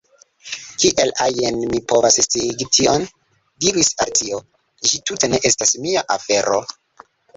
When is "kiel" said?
0.83-1.11